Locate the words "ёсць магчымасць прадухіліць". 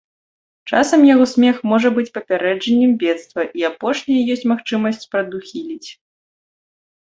4.39-5.89